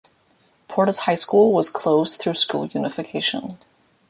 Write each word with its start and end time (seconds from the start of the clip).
Portis 0.67 1.01
High 1.01 1.13
School 1.13 1.53
was 1.53 1.69
closed 1.69 2.19
through 2.19 2.33
school 2.33 2.65
unification. 2.65 3.59